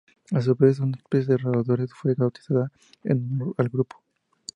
[0.31, 2.71] A su vez, una especie de roedores fue bautizada
[3.03, 4.01] en honor al grupo.